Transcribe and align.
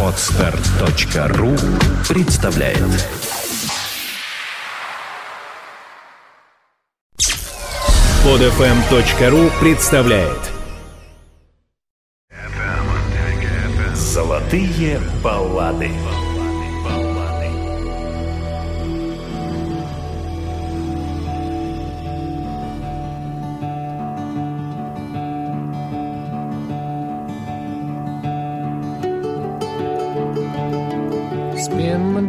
Отстар.ру 0.00 1.56
представляет 2.08 2.78
Подфм.ру 8.22 9.50
представляет 9.60 10.38
Золотые 13.94 15.00
баллады. 15.22 15.90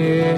hair. 0.00 0.34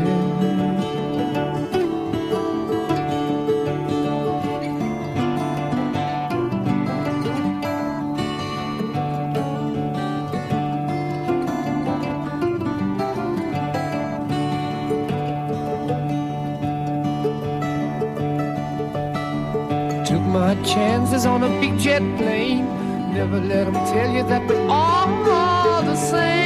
Took 20.05 20.21
my 20.23 20.55
chances 20.65 21.25
on 21.27 21.43
a 21.45 21.49
big 21.61 21.79
jet 21.79 22.01
plane. 22.19 22.67
Never 23.15 23.41
let 23.41 23.65
them 23.67 23.75
tell 23.75 24.11
you 24.11 24.23
that 24.25 24.49
we're 24.49 24.69
all 24.69 25.83
the 25.83 25.97
same. 25.97 26.42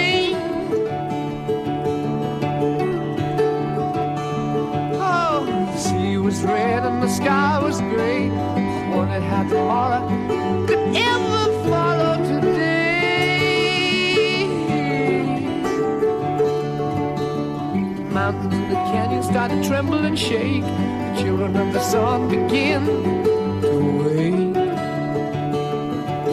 And 18.27 18.50
the 18.50 18.74
canyons 18.91 19.27
start 19.27 19.52
to 19.52 19.62
tremble 19.62 20.05
and 20.05 20.19
shake. 20.19 20.62
The 20.62 21.22
children 21.22 21.56
of 21.56 21.72
the 21.72 21.80
sun 21.80 22.28
begin 22.28 22.84
to 22.84 23.70
wake. 24.02 24.56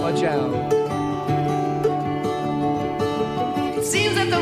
Watch 0.01 0.23
out. 0.23 0.73
It 3.77 3.85
Seems 3.85 4.15
that 4.15 4.29
the 4.31 4.41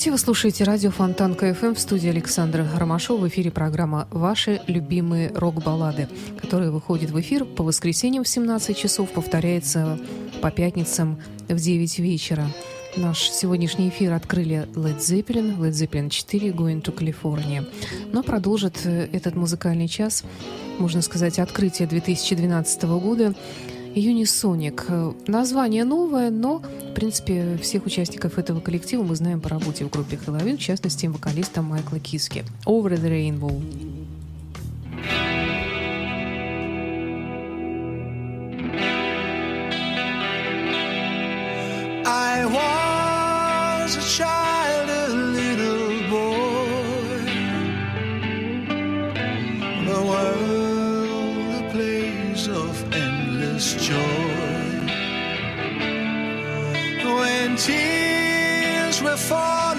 Здравствуйте, 0.00 0.18
вы 0.18 0.24
слушаете 0.24 0.64
радио 0.64 0.90
Фонтан 0.90 1.34
КФМ 1.34 1.74
в 1.74 1.78
студии 1.78 2.08
Александра 2.08 2.66
Ромашова. 2.74 3.20
В 3.20 3.28
эфире 3.28 3.50
программа 3.50 4.08
«Ваши 4.10 4.62
любимые 4.66 5.30
рок-баллады», 5.34 6.08
которая 6.40 6.70
выходит 6.70 7.10
в 7.10 7.20
эфир 7.20 7.44
по 7.44 7.62
воскресеньям 7.62 8.24
в 8.24 8.28
17 8.28 8.74
часов, 8.74 9.10
повторяется 9.10 10.00
по 10.40 10.50
пятницам 10.50 11.20
в 11.50 11.56
9 11.56 11.98
вечера. 11.98 12.46
Наш 12.96 13.28
сегодняшний 13.28 13.90
эфир 13.90 14.14
открыли 14.14 14.66
Led 14.74 15.00
Zeppelin, 15.00 15.58
Led 15.58 15.72
Zeppelin 15.72 16.08
4, 16.08 16.48
Going 16.48 16.82
to 16.82 16.96
California. 16.96 17.68
Но 18.10 18.22
продолжит 18.22 18.86
этот 18.86 19.34
музыкальный 19.36 19.86
час, 19.86 20.24
можно 20.78 21.02
сказать, 21.02 21.38
открытие 21.38 21.86
2012 21.86 22.84
года 22.84 23.34
Юнисоник. 23.94 24.86
Название 25.26 25.84
новое, 25.84 26.30
но, 26.30 26.58
в 26.90 26.94
принципе, 26.94 27.58
всех 27.60 27.86
участников 27.86 28.38
этого 28.38 28.60
коллектива 28.60 29.02
мы 29.02 29.16
знаем 29.16 29.40
по 29.40 29.48
работе 29.48 29.84
в 29.84 29.90
группе 29.90 30.16
Хэллоуин, 30.16 30.56
в 30.56 30.60
частности, 30.60 31.06
вокалиста 31.06 31.62
Майкла 31.62 31.98
Киски. 31.98 32.44
Over 32.66 33.00
the 33.00 33.10
Rainbow. 33.10 33.99
tears 57.66 59.02
will 59.02 59.16
fall. 59.16 59.69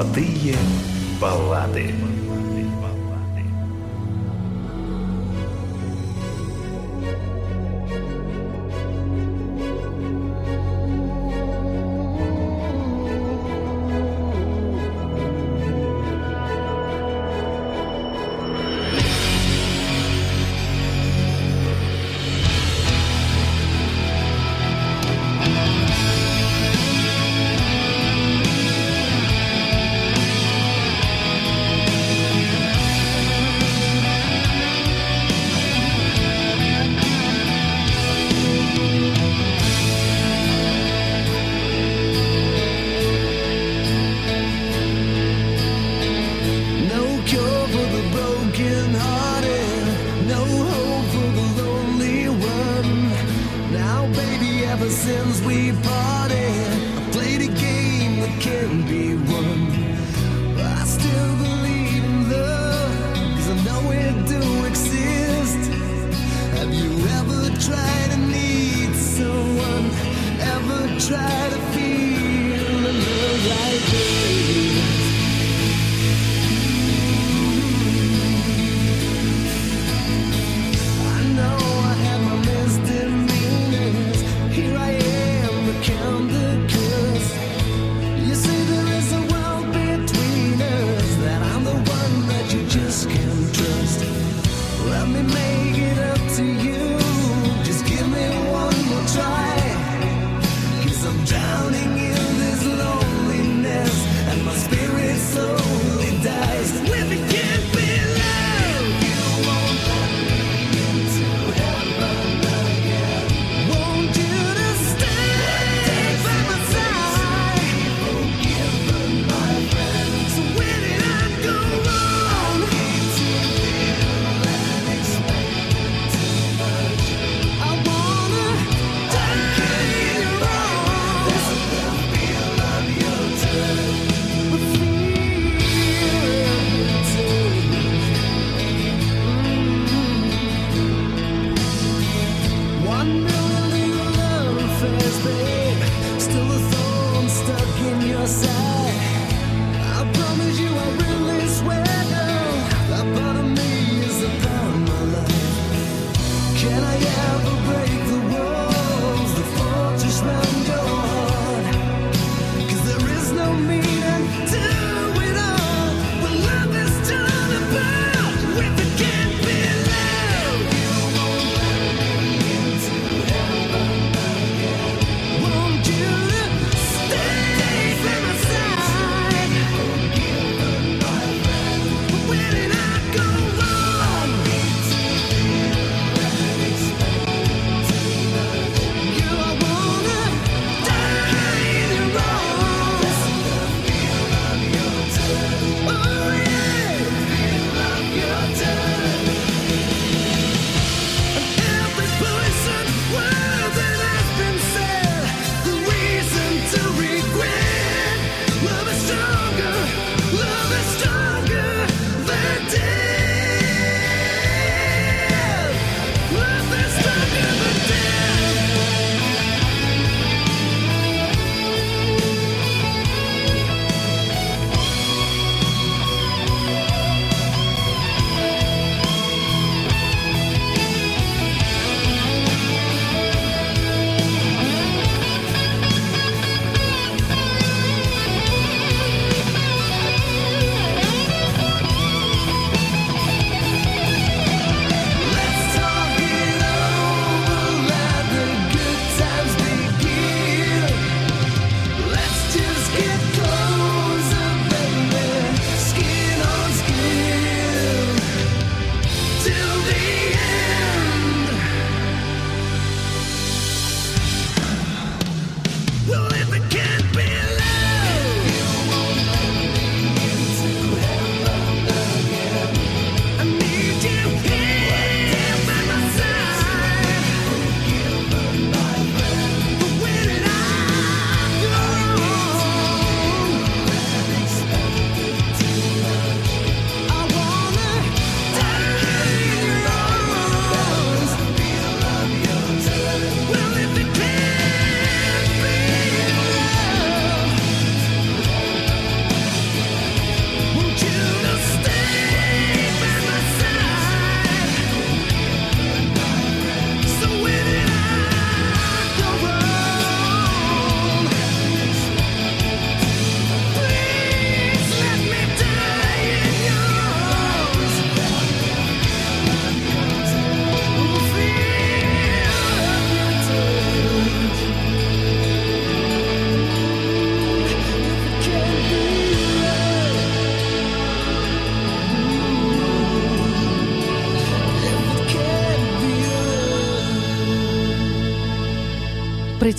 Золотые 0.00 0.56
баллады. 1.20 2.19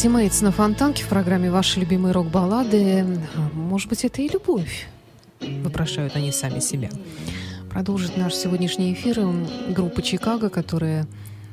Тиммейтс 0.01 0.41
на 0.41 0.51
Фонтанке 0.51 1.03
в 1.03 1.09
программе 1.09 1.51
«Ваши 1.51 1.79
любимые 1.79 2.11
рок-баллады». 2.11 3.19
А, 3.35 3.49
может 3.53 3.87
быть, 3.87 4.03
это 4.03 4.23
и 4.23 4.29
любовь, 4.29 4.87
вопрошают 5.39 6.15
они 6.15 6.31
сами 6.31 6.59
себя. 6.59 6.89
Продолжит 7.69 8.17
наш 8.17 8.33
сегодняшний 8.33 8.93
эфир 8.93 9.23
группа 9.69 10.01
«Чикаго», 10.01 10.49
которая 10.49 11.05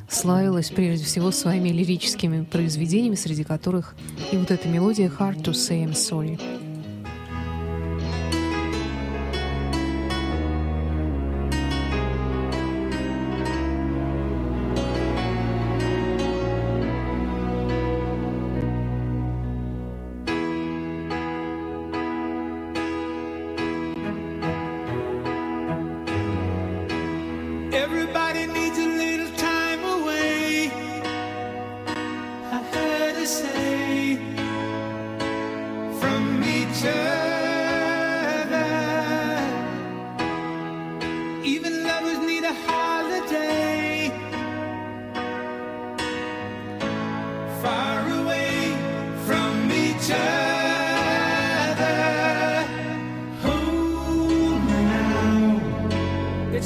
славилась 0.09 0.71
прежде 0.71 1.05
всего 1.05 1.31
своими 1.31 1.69
лирическими 1.69 2.43
произведениями, 2.43 3.17
среди 3.17 3.45
которых 3.45 3.95
и 4.33 4.39
вот 4.39 4.51
эта 4.51 4.67
мелодия 4.67 5.11
«Hard 5.11 5.43
to 5.43 5.53
say 5.53 5.85
I'm 5.85 5.93
sorry». 5.93 6.41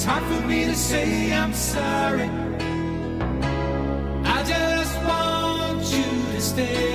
Time 0.03 0.25
for 0.25 0.49
me 0.49 0.65
to 0.65 0.75
say 0.75 1.33
I'm 1.33 1.53
sorry. 1.53 2.29
I 4.25 4.43
just 4.43 4.97
want 5.05 5.81
you 5.95 6.33
to 6.35 6.41
stay. 6.41 6.92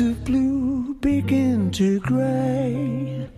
of 0.00 0.24
blue 0.24 0.94
begin 0.94 1.70
to 1.70 2.00
gray. 2.00 3.28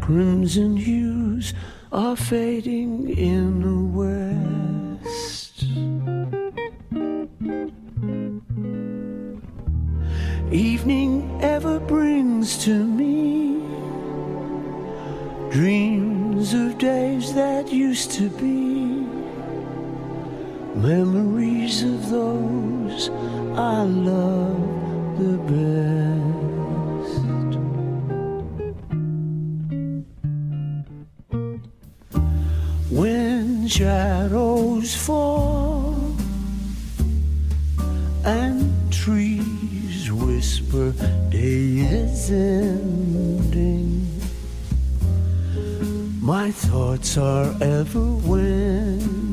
Crimson 0.00 0.76
hues 0.76 1.54
are 1.92 2.16
fading 2.16 3.08
in 3.16 3.60
the 3.62 3.82
west. 4.98 5.62
Evening 10.52 11.38
ever 11.42 11.78
brings 11.80 12.58
to 12.64 12.84
me 12.84 13.60
dreams 15.50 16.52
of 16.54 16.76
days 16.78 17.34
that 17.34 17.72
used 17.72 18.10
to 18.12 18.28
be, 18.30 19.06
memories 20.74 21.82
of 21.82 22.10
those 22.10 23.10
I 23.54 23.82
love 23.82 24.71
the 25.22 25.38
best. 25.52 27.22
When 32.90 33.68
shadows 33.68 34.94
fall 34.94 35.94
and 38.24 38.92
trees 38.92 40.10
whisper, 40.10 40.92
day 41.30 41.86
is 42.00 42.30
ending. 42.30 44.06
My 46.20 46.50
thoughts 46.50 47.16
are 47.16 47.54
ever 47.60 48.06
when 48.28 49.31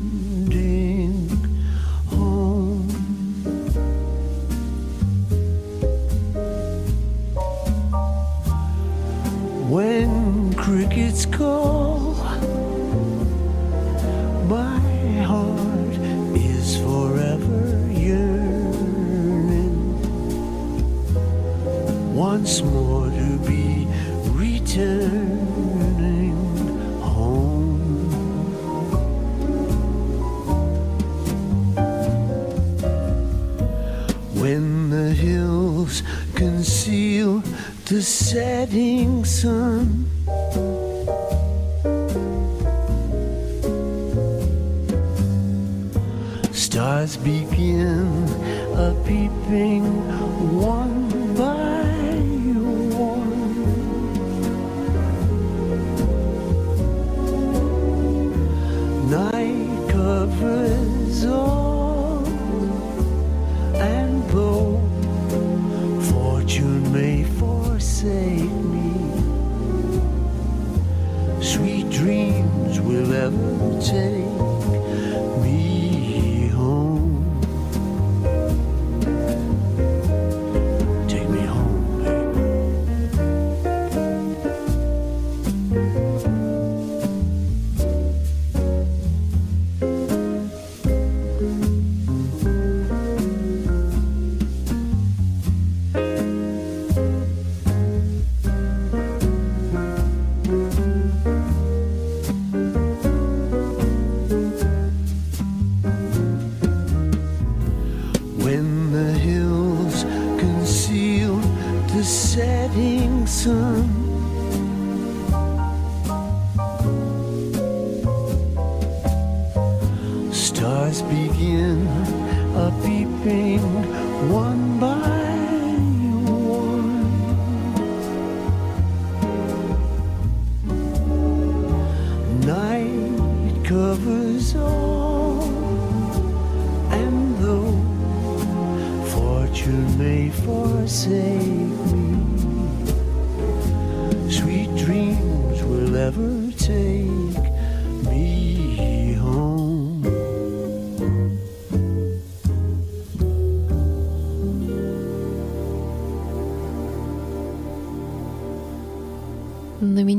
sun. 39.40 39.79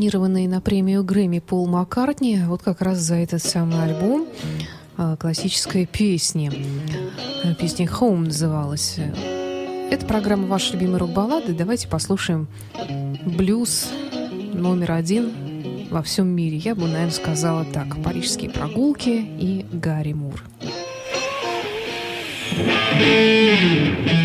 Номинированный 0.01 0.47
на 0.47 0.61
премию 0.61 1.03
Грэмми 1.03 1.37
Пол 1.37 1.67
Маккартни 1.67 2.39
вот 2.47 2.63
как 2.63 2.81
раз 2.81 2.97
за 2.97 3.17
этот 3.17 3.43
самый 3.43 3.83
альбом 3.83 4.25
а, 4.97 5.15
классической 5.15 5.85
песни. 5.85 6.51
А, 7.43 7.53
Песня 7.53 7.85
«Home» 7.85 8.25
называлась. 8.25 8.97
Это 9.91 10.03
программа 10.07 10.47
«Ваши 10.47 10.73
любимые 10.73 10.97
рок-баллады». 10.97 11.53
Давайте 11.53 11.87
послушаем 11.87 12.47
блюз 13.27 13.89
номер 14.55 14.93
один 14.93 15.87
во 15.91 16.01
всем 16.01 16.29
мире. 16.29 16.57
Я 16.57 16.73
бы, 16.73 16.87
наверное, 16.87 17.11
сказала 17.11 17.63
так. 17.63 18.01
«Парижские 18.01 18.49
прогулки» 18.49 19.23
и 19.39 19.67
«Гарри 19.71 20.13
Мур». 20.13 20.43
I 23.03 24.20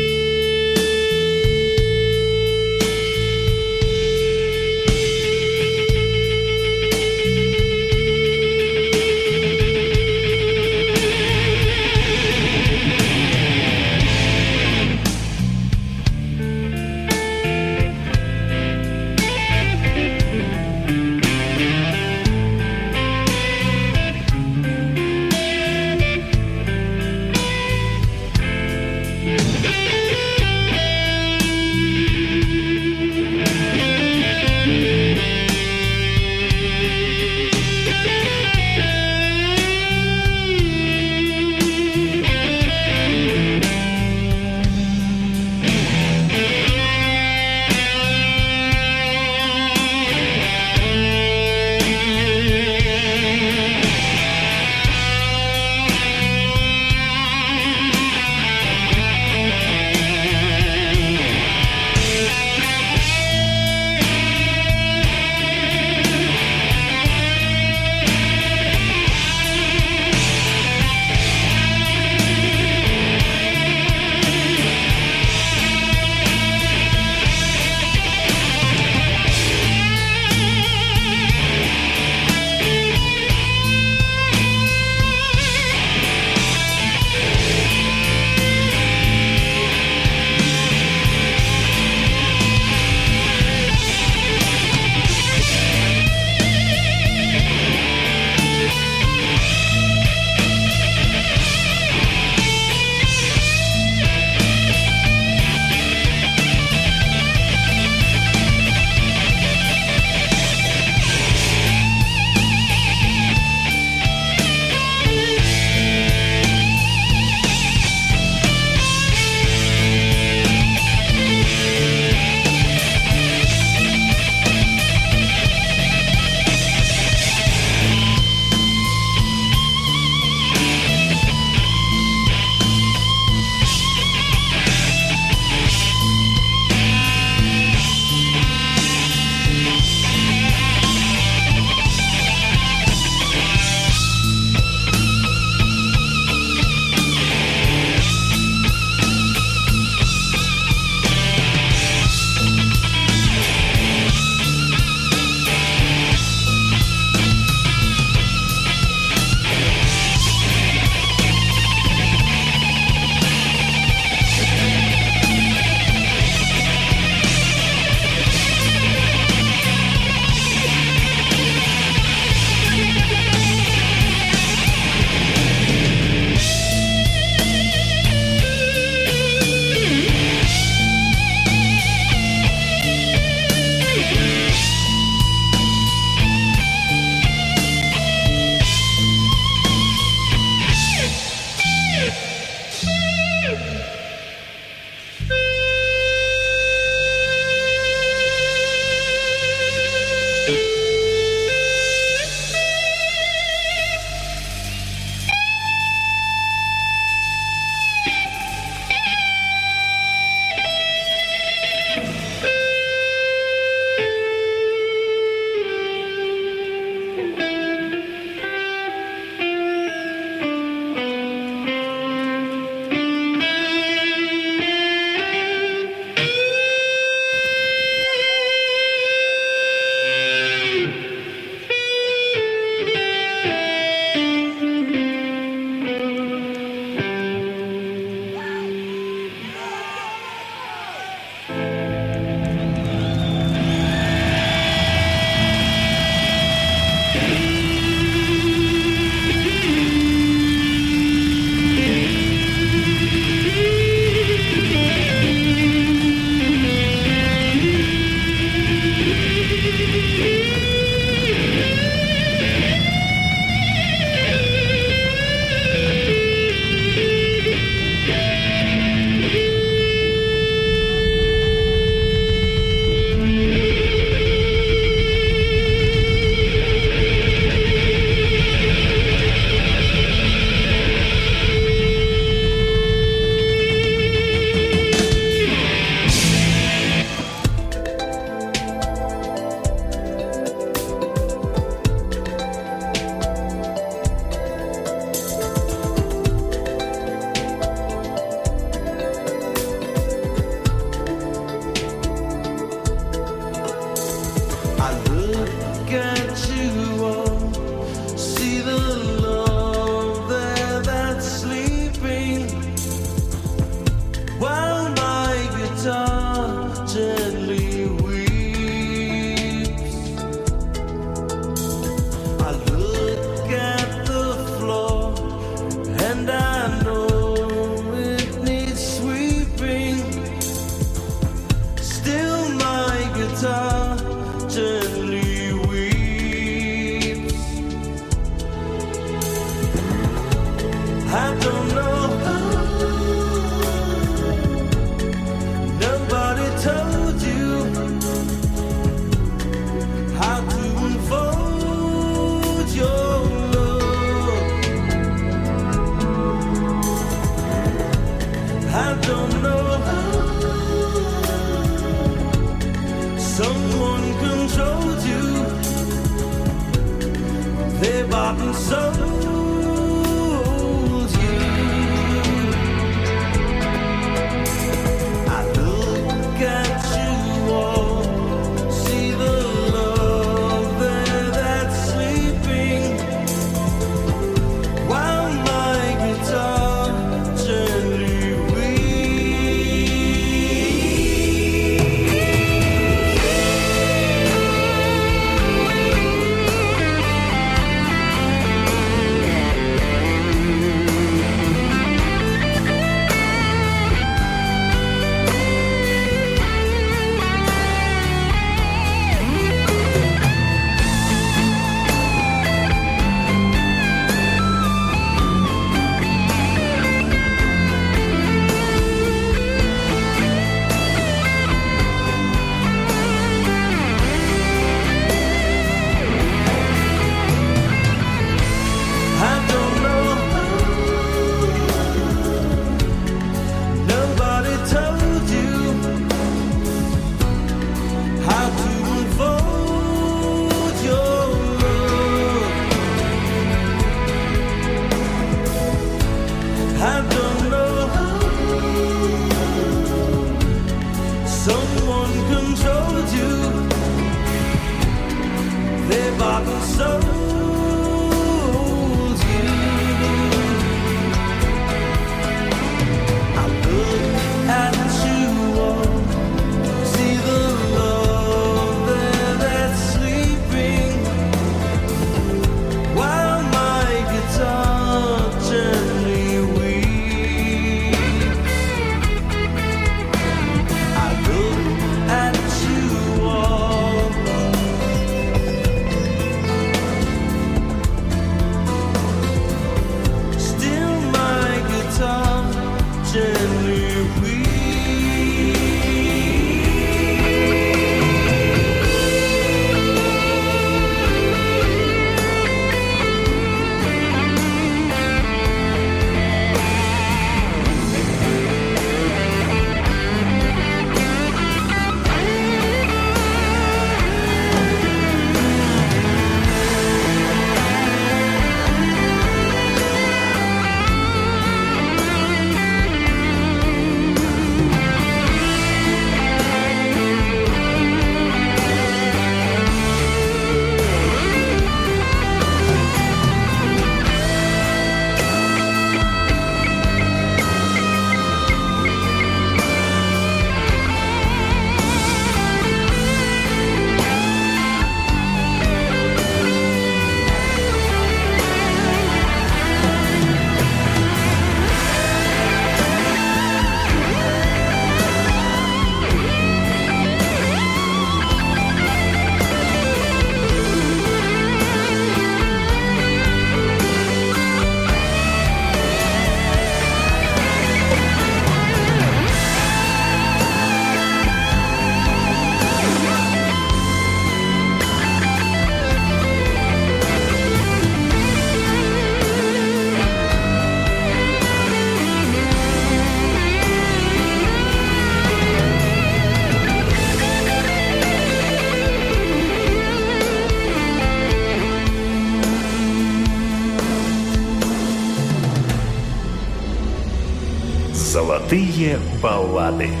баллады. 599.21 600.00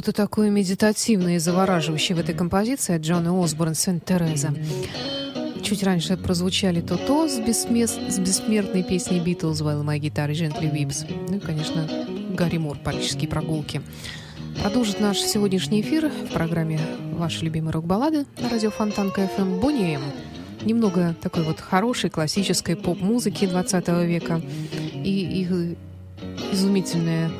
что-то 0.00 0.12
такое 0.16 0.48
медитативное 0.48 1.36
и 1.36 1.38
завораживающее 1.38 2.16
в 2.16 2.20
этой 2.20 2.34
композиции 2.34 2.96
от 2.96 3.02
Джона 3.02 3.38
Осборн 3.38 3.74
«Сент-Тереза». 3.74 4.54
Чуть 5.62 5.82
раньше 5.82 6.16
прозвучали 6.16 6.80
то-то 6.80 7.28
с, 7.28 7.38
бессмес... 7.38 7.98
с 8.08 8.18
бессмертной 8.18 8.82
песней 8.82 9.20
«Битлз» 9.20 9.60
«While 9.60 9.84
my 9.84 10.00
guitar 10.00 10.30
gently 10.30 10.72
weeps». 10.72 11.04
Ну 11.28 11.36
и, 11.36 11.38
конечно, 11.38 11.86
Гарри 12.30 12.56
Мур 12.56 12.78
«Парижские 12.82 13.28
прогулки». 13.28 13.82
Продолжит 14.62 15.00
наш 15.00 15.18
сегодняшний 15.18 15.82
эфир 15.82 16.08
в 16.08 16.32
программе 16.32 16.80
«Ваши 17.12 17.44
любимые 17.44 17.72
рок-баллады» 17.72 18.24
на 18.40 18.48
радио 18.48 18.70
Фонтанка 18.70 19.28
FM 19.36 19.60
Бонием 19.60 20.00
Немного 20.62 21.14
такой 21.20 21.42
вот 21.42 21.60
хорошей 21.60 22.08
классической 22.08 22.74
поп-музыки 22.74 23.46
20 23.46 23.88
века 24.06 24.40
и 24.94 25.42
их 25.42 25.76
изумительная 26.52 27.30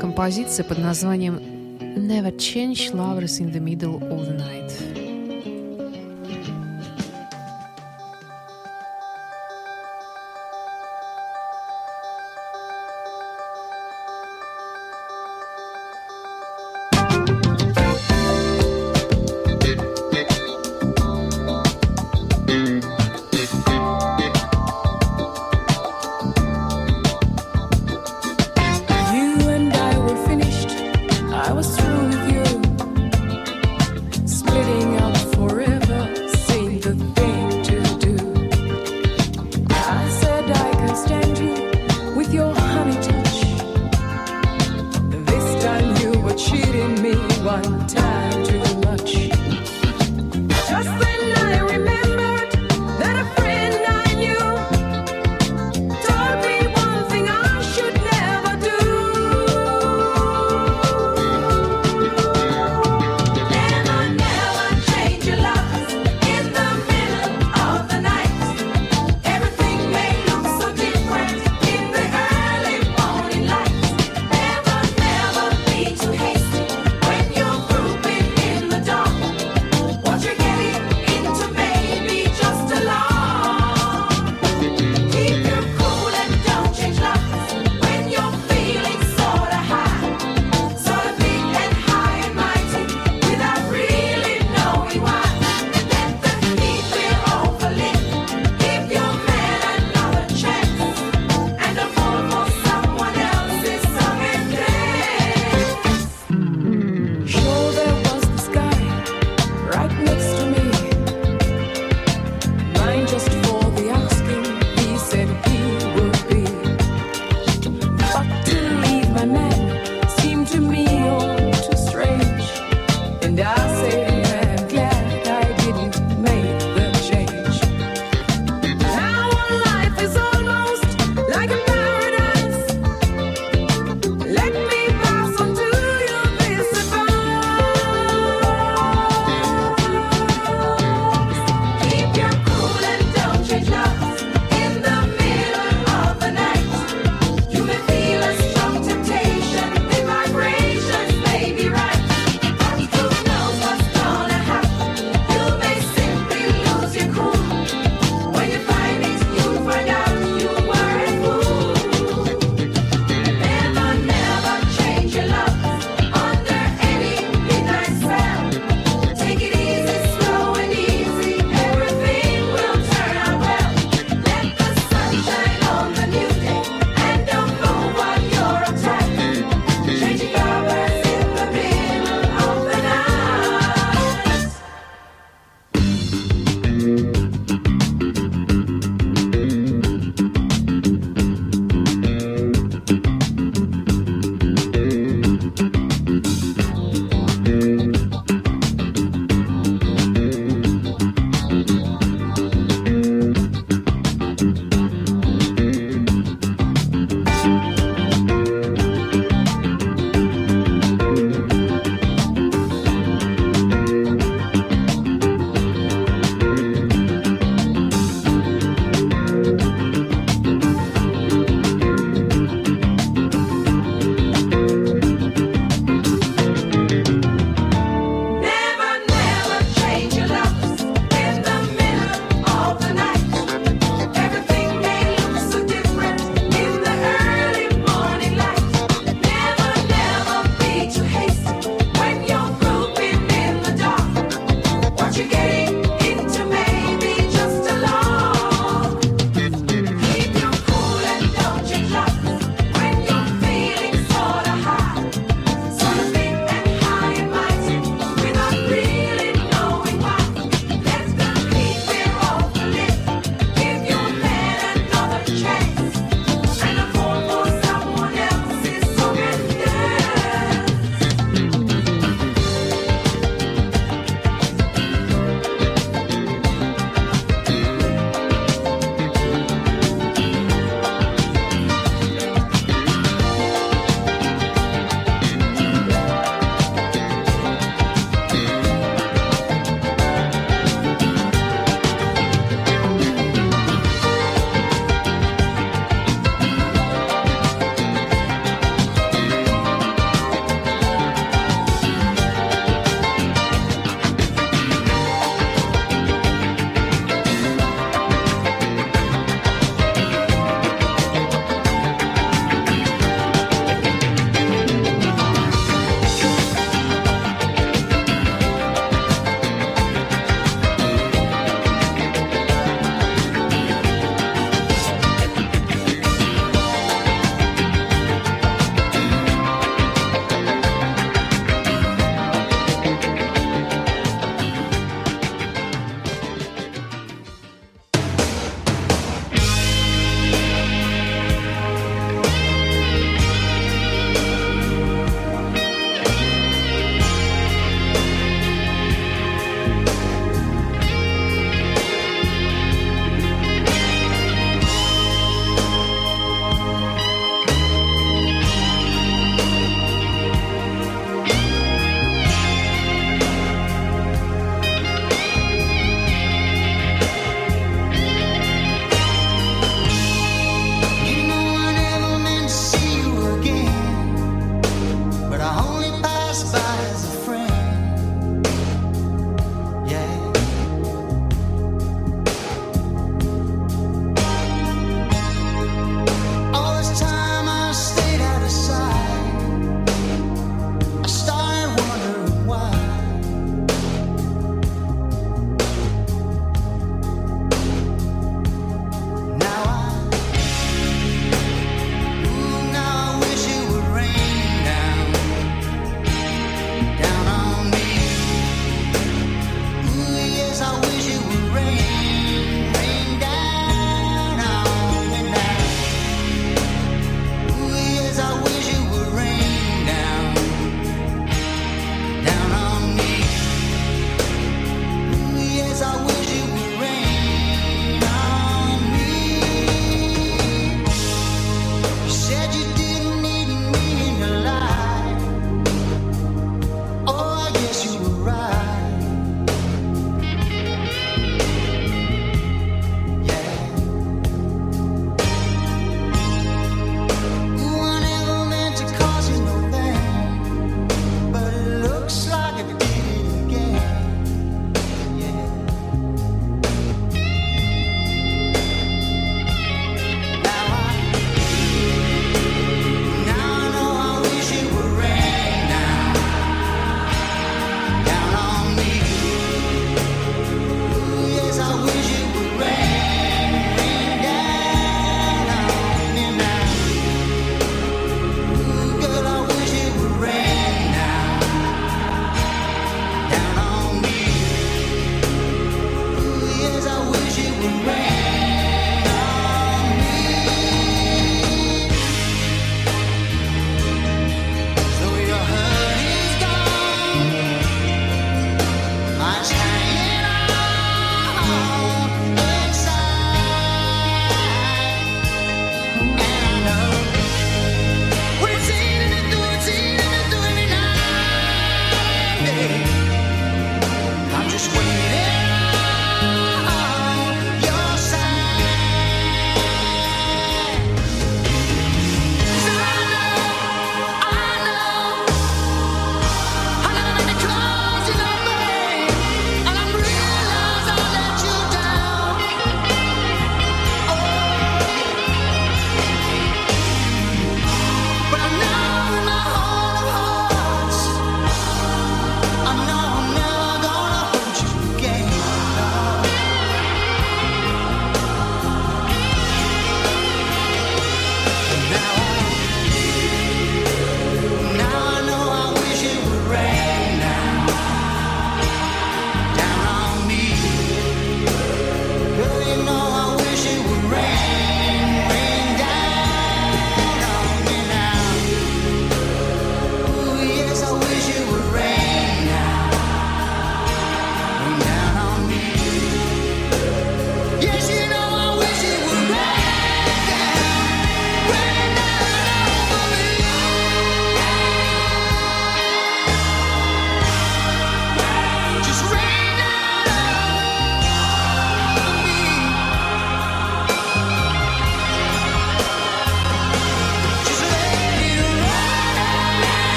композиция 0.00 0.64
под 0.64 0.78
названием 0.78 1.38
Never 1.78 2.34
Change 2.36 2.92
Lovers 2.92 3.38
in 3.38 3.52
the 3.52 3.60
Middle 3.60 4.00
of 4.10 4.26
the 4.26 4.36
Night. 4.36 5.09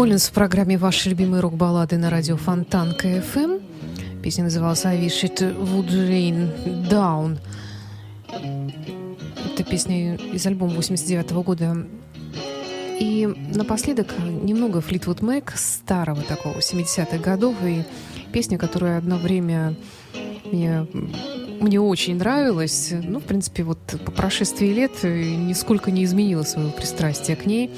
Коллинз 0.00 0.30
в 0.30 0.32
программе 0.32 0.78
«Ваши 0.78 1.10
любимые 1.10 1.42
рок-баллады» 1.42 1.98
на 1.98 2.08
радио 2.08 2.38
Фонтан 2.38 2.94
КФМ. 2.94 3.58
Песня 4.22 4.44
называлась 4.44 4.86
«I 4.86 4.96
wish 4.96 5.22
it 5.24 5.40
would 5.58 5.90
rain 5.90 6.88
down». 6.88 7.36
Это 8.26 9.62
песня 9.62 10.14
из 10.14 10.46
альбома 10.46 10.72
89 10.72 11.32
года. 11.44 11.86
И 12.98 13.28
напоследок 13.54 14.14
немного 14.42 14.80
Флитвуд 14.80 15.20
Мэк, 15.20 15.52
старого 15.54 16.22
такого, 16.22 16.60
70-х 16.60 17.18
годов, 17.18 17.56
и 17.62 17.84
песня, 18.32 18.56
которая 18.56 18.96
одно 18.96 19.18
время 19.18 19.74
мне, 20.50 20.86
мне 21.60 21.78
очень 21.78 22.16
нравилась. 22.16 22.90
Ну, 22.90 23.20
в 23.20 23.24
принципе, 23.24 23.64
вот 23.64 23.80
по 24.06 24.12
прошествии 24.12 24.68
лет 24.68 24.92
нисколько 25.02 25.90
не 25.90 26.04
изменила 26.04 26.44
свое 26.44 26.70
пристрастие 26.70 27.36
к 27.36 27.44
ней. 27.44 27.70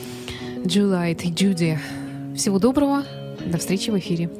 Джулайт 0.64 1.24
и 1.24 1.32
Джуди. 1.32 1.80
Всего 2.36 2.58
доброго. 2.58 3.04
До 3.46 3.58
встречи 3.58 3.90
в 3.90 3.98
эфире. 3.98 4.30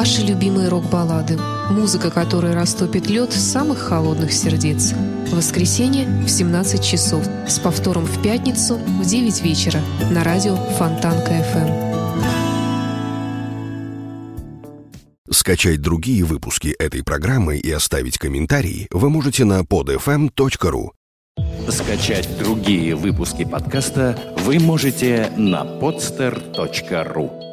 Ваши 0.00 0.22
любимые 0.22 0.68
рок-баллады. 0.68 1.36
Музыка, 1.68 2.10
которая 2.10 2.54
растопит 2.54 3.10
лед 3.10 3.34
самых 3.34 3.80
холодных 3.80 4.32
сердец. 4.32 4.94
В 5.26 5.36
воскресенье 5.36 6.06
в 6.24 6.28
17 6.30 6.82
часов. 6.82 7.22
С 7.46 7.58
повтором 7.58 8.06
в 8.06 8.22
пятницу 8.22 8.76
в 8.76 9.04
9 9.04 9.42
вечера. 9.42 9.78
На 10.10 10.24
радио 10.24 10.56
Фонтанка 10.56 11.44
ФМ. 11.52 11.68
Скачать 15.30 15.82
другие 15.82 16.24
выпуски 16.24 16.68
этой 16.78 17.04
программы 17.04 17.58
и 17.58 17.70
оставить 17.70 18.16
комментарии 18.16 18.88
вы 18.90 19.10
можете 19.10 19.44
на 19.44 19.60
podfm.ru. 19.60 20.92
Скачать 21.68 22.38
другие 22.38 22.94
выпуски 22.94 23.44
подкаста 23.44 24.18
вы 24.46 24.60
можете 24.60 25.30
на 25.36 25.62
podster.ru. 25.64 27.49